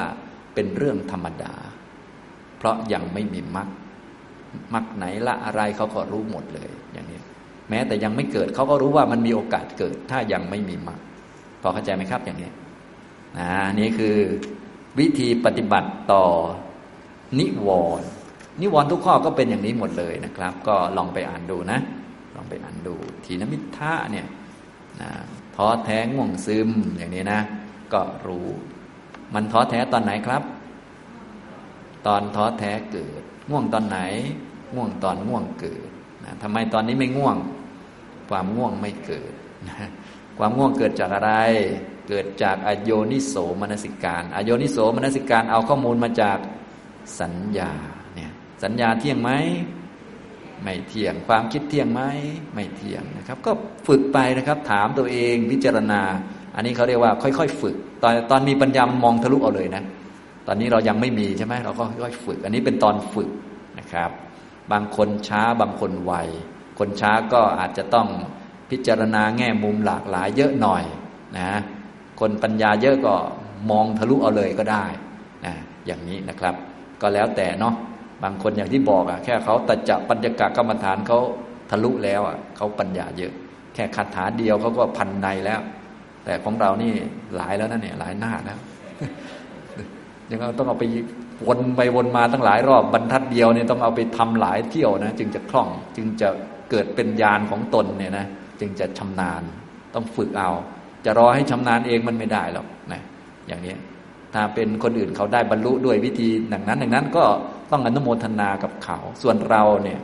[0.54, 1.54] เป็นเรื่องธรรมดา
[2.58, 3.68] เพราะยังไม่มีมรรค
[4.74, 7.20] มรรคไหนละอะไรเขาก็รู้หมดเลยอย่างนี้
[7.70, 11.00] แม้แต่ยังไม่เกิดเขาก็รู้ว่ามันมีโอกาสเกิด ถ้ายังไม่มีมรรค
[11.62, 12.50] พอเข้าใจไหมครับอย่างนี้
[13.38, 14.16] นะนี่คือ
[14.98, 16.24] วิธีปฏิบัติต่อ
[17.38, 17.68] นิว
[18.00, 18.08] รณ์
[18.60, 21.78] นิวรณ์ทุกข้อก็เป็นอย่างนี้หมดเลยนะครับ ก็ลองไปอ่านดูนะ
[22.36, 24.26] ลองไปอ่านดู ทีนมิทะเนี่ย
[25.00, 25.10] นะ
[25.56, 27.40] ท้อแท้ง่วงซึมอย่างนี้นะ
[27.92, 28.46] ก็รู้
[29.34, 30.42] มันท้อแท้ตอนไหนครับ
[32.06, 33.98] ตอนท้อแท้เกิด ง่วงตอนไหน
[34.74, 35.88] ง่วงตอนง่วงเกิด
[36.24, 37.36] นะทำไมตอนนี้ไม่ง่วง
[38.28, 39.32] ความง่วงไม่เกิด
[39.68, 39.88] นะ
[40.38, 41.32] ความง่วงเกิดจากอะไร
[42.08, 46.38] เกิดจากอโยนิโสมนสิการอโยนิโสมนสิการเอาข้อมูลมาจาก
[47.20, 47.72] สัญญา
[48.14, 49.30] เนี่ยสัญญาเที่ยงไหม
[50.62, 52.02] ไม่เที่ยง ความคิดเที่ยงไหม
[52.54, 53.52] ไม่เที่ยงนะครับ ก็
[53.86, 56.00] ฝึกไปนะครับ ถามตัวเองพิจารณา
[56.54, 59.82] อันนี้เขาเรียกว่าค่อยๆฝึก ตอนตอนมีปัญญามองทะลุเอาเลยนะ
[60.46, 63.30] ตอนนี้เรายังไม่มีใช่ไหมเราก็ค่อยๆฝึก อันนี้เป็นตอนฝึก
[63.78, 64.10] นะครับ
[64.72, 66.12] บางคนช้าบางคนไว
[66.78, 68.08] คนช้าก็อาจจะต้อง
[68.70, 70.84] พิจารณาแง่มุมหลากหลายเยอะหน่อย
[71.38, 71.50] นะ
[72.20, 73.14] คนปัญญาเยอะก็
[73.70, 74.84] มองทะลุเอาเลยก็ได้
[75.44, 75.54] นะ
[75.86, 76.54] อย่างนี้นะครับ
[77.02, 77.74] ก็แล้วแต่เนาะ
[78.22, 81.18] บางคนอย่างที่บอกอะแค่เขาตัดจับปัญญากกรรมฐานเขา
[81.70, 83.32] ทะลุแล้วอะเขาปัญญาเยอะ
[83.74, 85.60] แค่คาถาเดียวเขาก็พันในแล้ว
[86.24, 86.92] แต่ของเรานี่
[87.36, 88.58] หลายแล้วนะเนี่ยหลายหน้าแล้ว
[90.30, 90.84] ยังต้องเอาไป
[91.46, 96.28] วนไปวนมาตั้งหลายรอบบรรทัดเดียวเนี่ยต้องเอาไปทำหลายเที่ยวนะจึงจะคล่องจึงจะ
[96.70, 98.26] เกิดเป็นญาณของตนเนี่ยนะ
[98.60, 99.42] จึงจะชำนาญ
[99.94, 100.50] ต้องฝึกเอา
[101.04, 103.00] จะรอให้ชำนาญเองมันไม่ได้หรอกนะ
[103.48, 103.74] อย่างนี้
[104.34, 107.24] ถ้าเป็นคนอื่นเขาได้บรรลุด้วยวิธีดังนั้นดังนั้นก็
[107.70, 110.00] ต้องอนุโมทนากับเขา ส่วนเราเนี่ย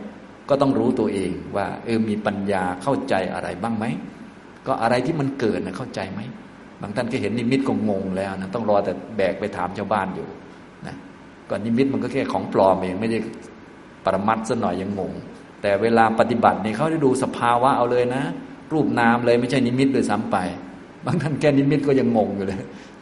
[0.49, 3.85] ก็ต้องรู้ตัวเองว่าเออมีปัญญาเข้าใจอะไรบ้างไหม
[4.67, 6.21] ก็อะไรที่มันเกิดนะเข้าใจไหม
[6.83, 10.27] บางท่านก็เห็นนิมิตก็งงแล้วนะต้องรอแต่แบกไปถามชาวบ้านอยู่
[10.87, 10.95] นะ
[11.49, 13.19] ก็นิมิตมันก็แค่ของปลอมเองไม่ได้
[14.05, 15.13] ปรมัตซะหน่อยยังงง
[15.63, 18.23] แต่เวลาปฏิบัติเนี่ยเขาได้ดูสภาวะเอาเลยนะ
[18.73, 20.37] รูปนามเลยไม่ใช่นิมิตเลยซ้ำไป
[21.07, 22.59] บางท่านแค่นิมิตก็ยังงงอยู่เลย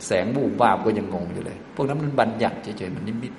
[0.07, 3.33] แสงบูบาบก็ยังงงอยู่เลย พวกนั้นมันบัญญัติเฉยๆมันนิมิต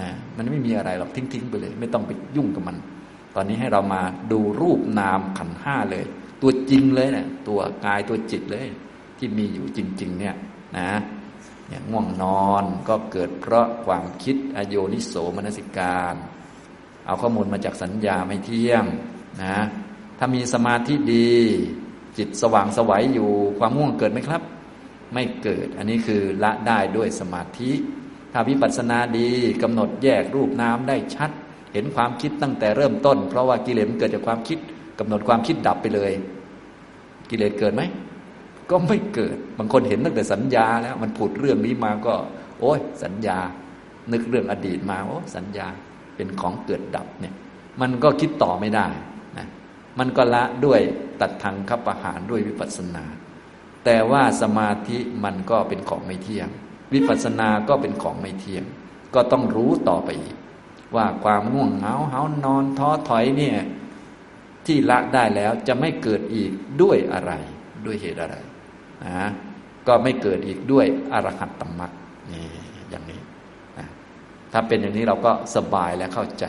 [0.00, 2.76] นะมันไม่มีอะไรหรอกทิ้งๆไปเลย ไม่ต้องไปยุ่งกับมัน
[3.36, 4.00] ตอนนี้ให้เรามา
[4.32, 6.04] ดูรูปนามขันห้าเลย
[6.42, 8.66] ตัวจริงเลยเนะี่ยตัวกายตัวจิตเลย
[9.18, 10.34] ที่มีอยู่จริง ๆ เนี่ย
[10.78, 10.90] นะ
[11.68, 16.14] อย่างง่วงนอนก็เกิดเพราะความคิดอโยนิโสมนสิการ
[17.06, 18.84] เอาข้อมูลมาจากสัญญาไม่เที่ยง
[19.42, 19.58] นะ
[20.18, 21.32] ถ้ามีสมาธิดี
[22.18, 24.42] จิตสว่างสวัยอยู่ความง่วงเกิดไหมครับ
[25.14, 27.70] ไม่เกิดอันนี้คือละได้ด้วยสมาธิ
[28.32, 29.30] ถ้าวิปัสสนาดี
[29.62, 31.30] กำหนดแยกรูปนามได้ชัด
[31.72, 34.58] เห็นความคิดตั้งแต่เริ่มต้น เพราะว่ากิเลสมันเกิดจากความคิด
[35.02, 36.12] กำหนดความคิดดับไปเลย
[37.30, 37.82] กิเลสเกิดไหม
[38.70, 42.14] ก็ไม่เกิด บางคนเห็นตั้งแต่สัญญาแล้ว มันผุดเรื่องนี้มาก็
[42.60, 43.38] โอ้ยสัญญา
[44.12, 45.66] นึกเรื่องอดีตมาโอ้สัญญา
[46.16, 47.34] เป็นของเกิดดับเนี่ย
[47.80, 48.86] มันก็คิดต่อไม่ได้
[49.38, 49.48] นะ
[49.98, 50.80] มันก็ละด้วย
[51.20, 53.04] ตัดทางขับประหารด้วยวิปัสสนา
[53.84, 56.48] แต่ว่าสมาธิมันก็เป็นของไม่เที่ยง
[56.94, 58.64] วิปัสสนาก็เป็นของไม่เที่ยง
[59.14, 60.36] ก็ต้องรู้ต่อไปอีก
[60.96, 63.56] ว่าความง่วงเหงาเหานอนท้อถอยเนี่ย
[64.66, 66.50] ที่ละได้แล้วจะไม่เกิดอีก
[66.82, 67.32] ด้วยอะไร
[67.86, 68.36] ด้วยเหตุอะไร
[69.04, 69.30] นะ
[69.86, 71.92] ก็ไม่เกิดอีกด้วยอรหัตตมรรค
[72.32, 72.46] นี่
[72.90, 73.20] อย่างนี้
[73.78, 73.86] นะ
[74.52, 76.44] ถ้าเป็นอย่างนี้เราก็สบายและเข้าใจ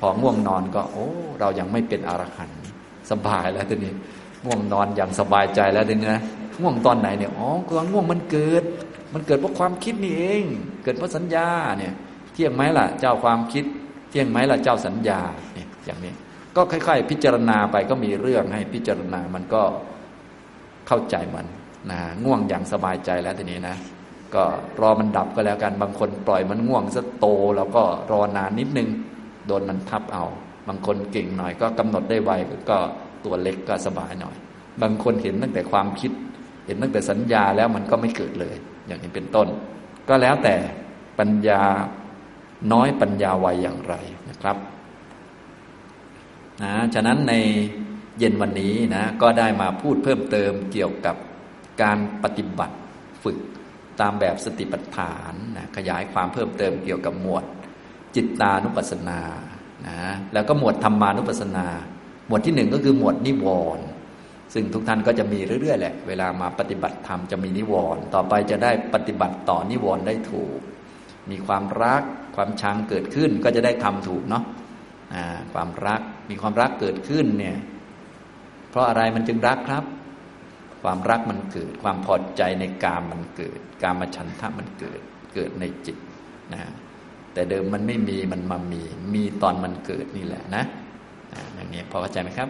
[0.00, 1.08] พอง่วงนอนก็ โอ้
[1.40, 2.60] เรายังไม่เป็นอรหันต์
[3.10, 3.92] สบายแล้วทีนี้
[4.44, 6.22] ง่วงนอนอย่างสบายใจแล้วทีนี้นะ
[6.60, 8.64] ง่วงตอนไหนเนี่ยอ๋อความง่วงมันเกิด
[9.14, 10.44] มันเกิดเพราะความคิดนี่เอง
[10.82, 11.48] เกิดเพราะสัญญา
[11.78, 11.92] เนี่ย
[12.32, 13.64] เที่ยงไหมล่ะ เจ้าความคิด
[14.10, 15.20] เที่ยงไหมล่ะเจ้าสัญญา
[15.54, 16.12] เนี่ยอย่างนี้
[16.58, 19.62] ก็ค่อย ๆ พิจารณาไปก็มีเรื่องให้พิจารณามันก็
[20.88, 21.46] เข้าใจมัน
[21.90, 23.76] นะง่วงอย่างสบายใจแล้วทีนี้นะ
[24.34, 24.44] ก็
[24.80, 28.88] รอมันดับก็แล้วกัน บางคนปล่อยมันง่วงซะโต แล้วก็รอนานนิดนึง
[29.46, 30.24] โดนมันทับเอา
[30.68, 32.30] บางคนเก่งหน่อยก็กำหนดได้ไว
[32.70, 32.78] ก็
[33.24, 34.36] ตัวเล็กก็สบายหน่อย
[34.82, 36.12] บางคนเห็นตั้งแต่ความคิด
[36.66, 39.48] เห็นตั้งแต่สัญญาแล้วมันก็ไม่เกิดเลย อย่างนี้เป็นต้น
[40.08, 40.54] ก็แล้วแต่
[41.18, 41.62] ปัญญา
[42.72, 43.94] น้อยปัญญาไวอย่างไร
[44.30, 44.56] นะครับ
[46.62, 47.34] นะฉะนั้นใน
[48.18, 51.16] เย็นวันนี้นะก็ได้มาพูดเพิ่มเติมเกี่ยวกับ
[51.82, 52.76] การปฏิบัติ
[53.22, 53.38] ฝึก
[54.00, 57.44] ตามแบบสติปัฏฐานนะขยายความเพิ่มเติมเกี่ยวกับหมวด
[58.16, 59.20] จิตตานุปัสสนา
[59.88, 59.98] นะ
[60.32, 61.66] แล้วก็หมวดธรรมานุปัสสนา
[62.26, 63.46] หมวดที่หนึ่งก็คือหมวดนิว
[63.78, 63.86] รณ์
[64.54, 70.58] ซึ่งทุกท่านก็จะมีเรื่อยๆแหละ เวลามาปฏิบัติธรรมจะมีนิวรณ์ต่อไปจะได้ปฏิบัติต่อนิวรณ์ได้ถูก
[71.30, 72.02] มีความรัก
[72.36, 74.44] ความชังเกิดขึ้นก็จะได้ทำถูกเนาะ
[75.52, 77.56] ความรักมีความรักเกิดขึ้นเนี่ย
[78.70, 79.84] เพราะอะไรมันจึงรักครับ
[80.82, 85.00] ความรักมันเกิด ความพอใจในกามมันเกิด กามฉันทะมันเกิด
[85.34, 85.96] เกิดในจิต
[86.52, 86.60] นะ
[87.32, 88.82] แต่เดิมมันไม่มีมันมามี
[89.14, 90.64] มีตอนมันเกิดนี่แหละนะ
[91.54, 92.48] อย่างนี้พอเข้าใจไหมครับ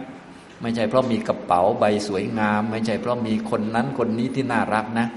[0.61, 5.07] ไม่ใช่เพราะมีกระเป๋าใบสวยงาม ไม่ใช่เพราะมีคนนั้นคนนี้ที่น่ารักนะ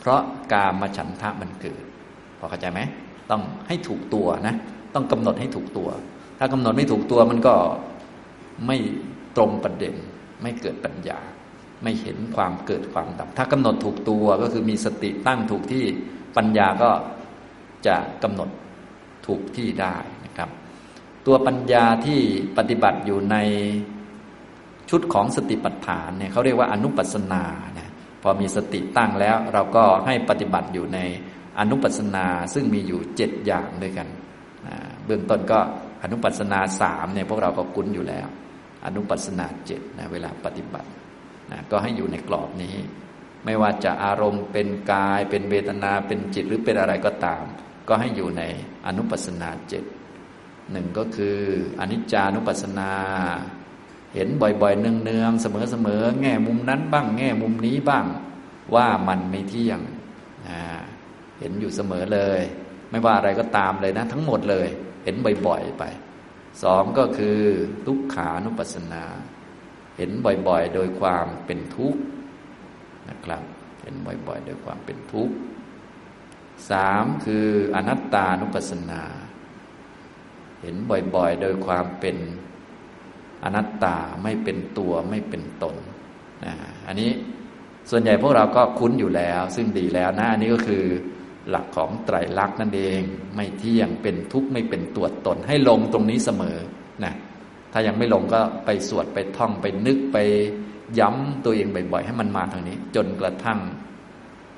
[0.00, 0.20] เพราะ
[0.52, 1.82] กามฉันทะมันเกิด
[2.38, 2.80] พอเข้าใจไหม
[3.30, 4.54] ต้องให้ถูกตัวนะ
[4.94, 5.88] ต้องกำหนดให้ถูกตัว
[6.38, 7.54] ถ้ากำหนดไม่ถูกตัวมันก็
[8.66, 8.78] ไม่
[9.36, 9.94] ตรงประเด็น
[10.42, 11.18] ไม่เกิดปัญญา
[11.82, 15.84] ไม่เห็นความเกิดความดับ ถ้ากำหนดถูกตัวก็คือมีสติตั้งถูกที่
[16.36, 16.90] ปัญญาก็
[17.86, 18.48] จะกำหนด
[19.26, 19.96] ถูกที่ได้
[20.26, 20.50] นะครับ
[21.26, 22.20] ตัวปัญญาที่
[22.58, 23.36] ปฏิบัติอยู่ใน
[24.90, 27.44] ชุดของสติปัฏฐานเนี่ยเขาเรียกว่าอนุปัสนา
[27.78, 27.90] นะ
[28.22, 30.98] พอมีสติตั้งแล้วเราก็ให้ปฏิบัติอยู่ใน
[31.58, 34.08] อนุปัสนาซึ่งมีอยู่เจ็ดอย่างด้วยกัน
[35.06, 35.60] เบื้องต้นก็
[36.06, 38.28] อนุปัสนาสามเนี่ยพวกเราก็คุ้นอยู่แล้ว
[38.86, 40.88] อนุปัสนาเจ็ดนะเวลาปฏิบัติ
[41.52, 42.76] นะก็ให้อยู่ในกรอบนี้
[43.44, 47.44] ไม่ว่าจะอารมณ์เป็นกาย เป็นเวทนาเป็นจิตหรือเป็นอะไรก็ตาม
[47.88, 48.42] ก็ให้อยู่ใน
[48.86, 49.84] อนุปัสนาเจ็ด
[50.70, 51.36] หนึ่งก็คือ
[51.80, 52.90] อนิจจานุปัสนา
[54.14, 58.06] เห็นบ่อยๆ เนืองๆ เสมอๆ แง่มุมนั้นบ้าง แง่มุมนี้บ้าง
[58.74, 59.80] ว่ามันไม่เที่ยง
[61.38, 62.40] เห็นอยู่เสมอเลย
[62.90, 64.68] ไม่ว่าอะไรก็ตามเลยนะ ทั้งหมดเลย
[65.04, 65.84] เห็นบ่อยๆไป
[66.62, 67.38] สองก็คือ
[67.86, 69.04] ทุกขานุปัสสนา
[69.96, 72.00] เห็นบ่อยๆ โดยความเป็นทุกข์
[73.08, 73.42] นะครับ
[73.82, 75.34] เห็นบ่อยๆ โดยความเป็นทุกข์
[76.70, 77.46] สามคือ
[77.76, 79.02] อนัตตานุปัสสนา
[80.62, 82.16] เห็นบ่อยๆ โดยความเป็น
[83.44, 85.76] อนัตตาไม่เป็นตัวไม่เป็นตน
[86.86, 87.10] อันนี้
[87.90, 90.84] ส่วนใหญ่พวกเราก็คุ้นอยู่แล้ว ซึ่งดีแล้วนะ อันนี้ก็คือ
[91.50, 93.00] หลักของไตรลักษณ์นั่นเอง
[93.36, 96.58] ไม่เที่ยงเป็นทุกข์ไม่เป็นตัวตน ให้ลงตรงนี้เสมอ
[97.04, 97.14] นะ
[97.72, 100.18] ถ้ายังไม่ลงก็ไปสวดไปท่องไปนึกไป
[100.98, 103.58] ย้ำตัวเองบ่อยๆ ให้มันมาทางนี้ จนกระทั่ง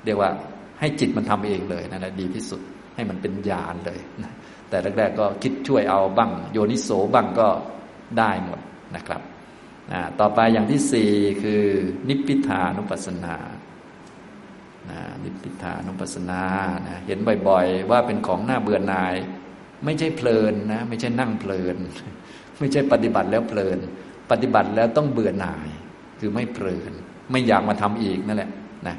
[0.05, 0.31] เรียกว่า
[0.79, 2.61] ให้จิตมันทำเองเลยนั่นแหละดีที่สุด
[2.95, 4.33] ให้มันเป็นญาณเลยนะ
[4.69, 7.47] แต่แรกๆก็คิดช่วยเอาบ้าง โยนิโสบ้างก็
[8.17, 8.59] ได้หมด
[8.95, 9.21] นะครับ
[10.19, 11.11] ต่อไปอย่างที่สี่
[11.43, 11.63] คือ
[12.09, 13.35] นิพพิทานุปัสสนา
[15.23, 16.43] นิพพิทานุปัสสนา
[16.87, 19.15] นะเห็นบ่อยๆ ว่าเป็นของหน้าเบื่อหน่าย
[19.85, 21.75] ไม่ใช่เพลินนะไม่ใช่นั่งเพลิน
[22.59, 23.79] ไม่ใช่ปฏิบัติแล้วเพลิน
[24.31, 25.67] ปฏิบัติแล้วต้องเบื่อหน่าย
[26.19, 26.91] คือไม่เพลิน
[27.31, 28.49] ไม่อยากมาทำอีกนั่นแหละ
[28.87, 28.95] นะ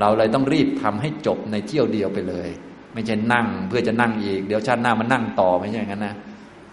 [0.00, 2.48] เราเลยต้องรีบทำให้จบในเที่ยวเดียวไปเลย
[2.94, 6.14] ไม่ใช่นั่งเพื่อจะนั่งอีก เดี๋ยวชาติหน้ามันนั่งต่อไม่ใช่อย่างนั้นนะ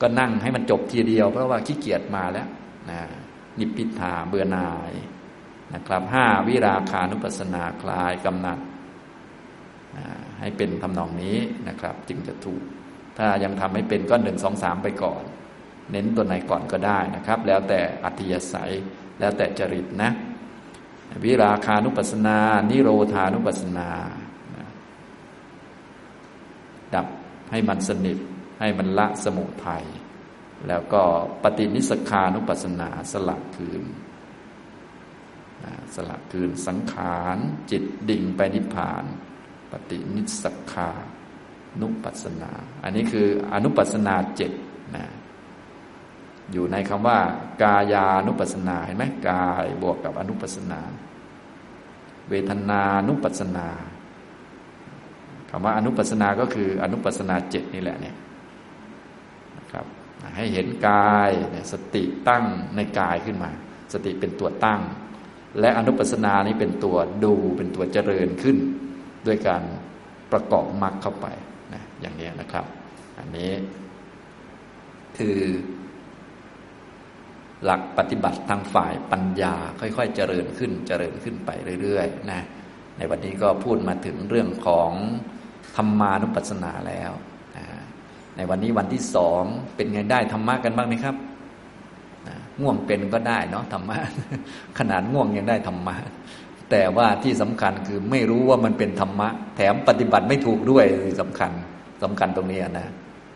[0.01, 2.47] ก็นั่งให้มันจบทีเดียว เพราะว่าขี้เกียจมาแล้ว
[2.89, 2.99] นะ
[3.59, 4.93] นิพพิทาเบื่อหน่าย
[5.73, 8.59] นะครับห้าวิราคานุปัสสนาคลายกำหนัด
[10.39, 12.61] ให้เป็นทำนองนี้นะครับ จึงจะถูก
[13.17, 15.23] ถ้ายังทำไม่เป็นก็หนึ่งสองสามไปก่อน
[15.91, 18.71] เน้นตัวไหนก่อนก็ได้นะครับ แล้วแต่อัธยาศัย
[19.19, 20.11] แล้วแต่จริตนะ
[21.23, 22.37] วิราคานุปัสนา
[22.69, 23.89] นิโรธานุปัสนา
[26.95, 27.07] ดับ
[27.51, 28.17] ให้มันสนิท
[28.59, 29.83] ให้มันละสมุทัย
[30.67, 31.03] แล้วก็
[31.43, 33.83] ปฏินิสขานุปัสนาสลักคืน
[35.95, 37.37] สลักคืนสังขาร
[37.71, 39.03] จิตดิ่งไปนิพพาน
[39.71, 40.89] ปฏินิสขา
[41.81, 42.51] นุปัสสนา
[42.83, 44.51] อันนี้คืออนุปัสสนาเจ็ด
[44.95, 45.05] นะ
[46.53, 47.19] อยู่ในคำว่า
[47.61, 50.81] กายานุปัสสนาเห็นไหมกายบวกกับอนุปัสสนา
[52.29, 53.67] เวทนานุปัสสนา
[55.49, 58.15] คำว่าอนุปัสสนาก็คืออนุปัสสนาเจ็ดนี่แหละเนี่ย
[59.57, 59.85] นะครับ
[60.37, 61.31] ให้เห็นกาย
[61.71, 62.43] สติตั้ง
[62.75, 63.51] ในกายขึ้นมา
[63.93, 64.81] สติเป็นตัวตั้ง
[65.59, 68.57] และอนุปัสนานี้เป็นตัวดูเป็นตัวเจริญขึ้น
[69.27, 69.63] ด้วยการ
[70.31, 71.27] ประกอบมรรคเข้าไป
[71.73, 72.65] นะอย่างนี้นะครับ
[73.17, 73.51] อันนี้
[75.17, 75.39] คือ
[77.65, 81.49] หลักปฏิบัติทางฝ่ายปัญญาค่อยๆเจริญขึ้นเจริญขึ้นไป
[81.81, 82.41] เรื่อยๆนะ
[82.97, 84.91] ในวันนี้ก็พูดมาถึงเรื่องของ
[85.75, 87.11] ธรรมานุปัสสนาแล้ว
[88.37, 89.43] ในวันนี้วันที่สอง
[89.75, 91.15] เป็นไงได้ธรรมะกันบ้างไหมครับ
[92.61, 93.97] ง่วงเป็นก็ได้เนาะธรรมะ
[94.79, 95.95] ขนาดง่วงยังได้ธรรมะ
[96.71, 100.85] แต่ว่าที่สำคัญคือไม่รู้ว่ามันเป็นธรรมะ แถมปฏิบัติไม่ถูกด้วย
[101.21, 101.51] สำคัญ
[102.03, 102.87] สำคัญตรงนี้นะ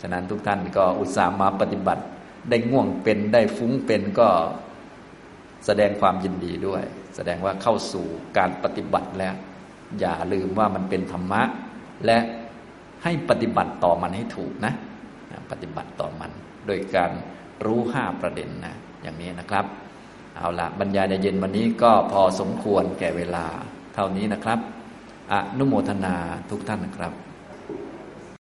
[0.01, 2.03] ฉะนั้นทุกท่านก็อุตส่าห์มาปฏิบัติ
[2.49, 4.29] ได้ง่วงเป็นได้ฟุ้งเป็นก็
[5.65, 6.83] แสดงความยินดีด้วย
[7.15, 8.05] แสดงว่าเข้าสู่
[8.37, 9.35] การปฏิบัติแล้ว
[9.99, 11.41] อย่าลืมว่ามันเป็นธรรมะ
[12.05, 12.17] และ
[13.03, 14.73] ให้ปฏิบัติต่อมันให้ถูกนะ
[15.51, 16.31] ปฏิบัติต่อมัน
[16.67, 17.11] โดยการ
[17.65, 19.65] รู้ห้าประเด็นนะ อย่างนี้นะครับ
[20.37, 23.45] เอาละบรรยายในเย็นวันนี้ก็พอสมควรแก่เวลา
[23.93, 24.59] เท่านี้นะครับ
[25.31, 26.15] อนุโมทนา
[26.49, 27.13] ทุกท่านนะครับ